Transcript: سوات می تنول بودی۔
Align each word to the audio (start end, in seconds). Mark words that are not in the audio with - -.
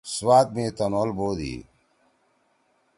سوات 0.15 0.47
می 0.55 0.65
تنول 0.77 1.09
بودی۔ 1.17 1.55